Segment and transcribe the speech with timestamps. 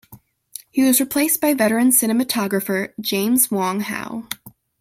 [0.71, 4.27] He was replaced by veteran cinematographer, James Wong Howe.